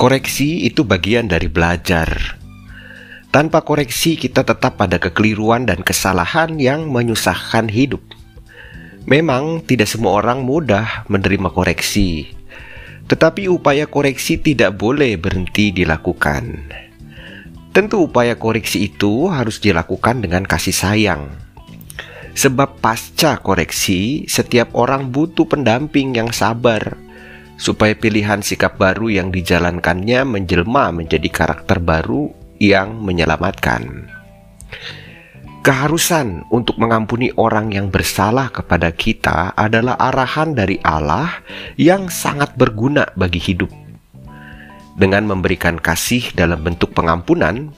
[0.00, 2.08] Koreksi itu bagian dari belajar.
[3.28, 8.00] Tanpa koreksi, kita tetap pada kekeliruan dan kesalahan yang menyusahkan hidup.
[9.04, 12.32] Memang, tidak semua orang mudah menerima koreksi,
[13.12, 16.72] tetapi upaya koreksi tidak boleh berhenti dilakukan.
[17.76, 21.28] Tentu, upaya koreksi itu harus dilakukan dengan kasih sayang,
[22.32, 27.09] sebab pasca koreksi, setiap orang butuh pendamping yang sabar
[27.60, 34.08] supaya pilihan sikap baru yang dijalankannya menjelma menjadi karakter baru yang menyelamatkan.
[35.60, 41.44] Keharusan untuk mengampuni orang yang bersalah kepada kita adalah arahan dari Allah
[41.76, 43.68] yang sangat berguna bagi hidup.
[44.96, 47.76] Dengan memberikan kasih dalam bentuk pengampunan,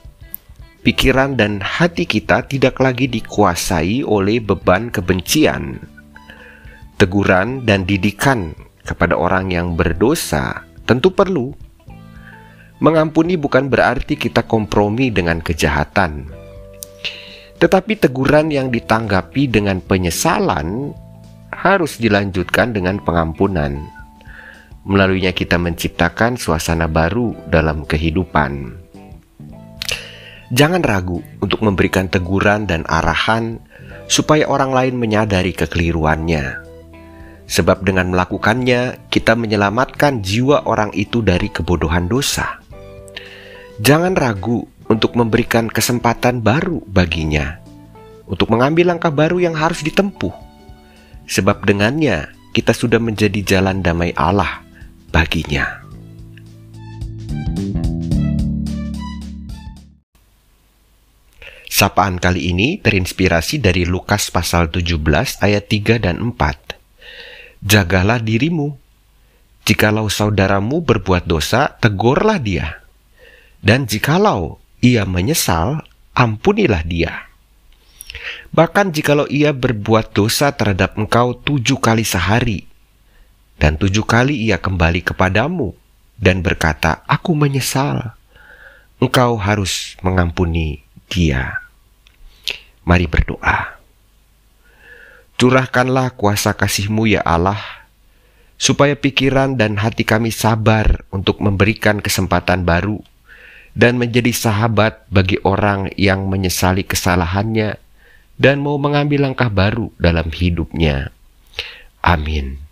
[0.86, 5.82] pikiran dan hati kita tidak lagi dikuasai oleh beban kebencian.
[7.02, 11.54] Teguran dan didikan kepada orang yang berdosa tentu perlu.
[12.82, 16.26] Mengampuni bukan berarti kita kompromi dengan kejahatan,
[17.62, 20.90] tetapi teguran yang ditanggapi dengan penyesalan
[21.54, 23.86] harus dilanjutkan dengan pengampunan.
[24.82, 28.82] Melaluinya, kita menciptakan suasana baru dalam kehidupan.
[30.50, 33.62] Jangan ragu untuk memberikan teguran dan arahan
[34.10, 36.71] supaya orang lain menyadari kekeliruannya
[37.52, 42.64] sebab dengan melakukannya kita menyelamatkan jiwa orang itu dari kebodohan dosa.
[43.76, 47.60] Jangan ragu untuk memberikan kesempatan baru baginya,
[48.24, 50.32] untuk mengambil langkah baru yang harus ditempuh,
[51.28, 54.64] sebab dengannya kita sudah menjadi jalan damai Allah
[55.12, 55.84] baginya.
[61.68, 65.02] Sapaan kali ini terinspirasi dari Lukas pasal 17
[65.40, 66.81] ayat 3 dan 4
[67.62, 68.76] jagalah dirimu.
[69.62, 72.82] Jikalau saudaramu berbuat dosa, tegurlah dia.
[73.62, 75.86] Dan jikalau ia menyesal,
[76.18, 77.30] ampunilah dia.
[78.50, 82.66] Bahkan jikalau ia berbuat dosa terhadap engkau tujuh kali sehari,
[83.56, 85.72] dan tujuh kali ia kembali kepadamu
[86.18, 88.18] dan berkata, Aku menyesal.
[89.02, 91.58] Engkau harus mengampuni dia.
[92.86, 93.81] Mari berdoa.
[95.42, 97.58] Curahkanlah kuasa kasih-Mu ya Allah,
[98.62, 103.02] supaya pikiran dan hati kami sabar untuk memberikan kesempatan baru
[103.74, 107.74] dan menjadi sahabat bagi orang yang menyesali kesalahannya
[108.38, 111.10] dan mau mengambil langkah baru dalam hidupnya.
[112.06, 112.62] Amin.